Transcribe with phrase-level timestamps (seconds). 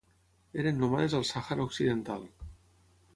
[0.61, 2.25] Eren nòmades al Sàhara occidental.